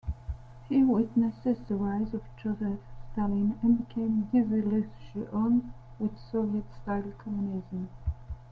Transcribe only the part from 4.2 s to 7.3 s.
disillusioned with Soviet-style